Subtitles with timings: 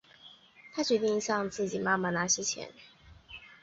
[0.73, 2.71] 她决定向自己妈妈拿些钱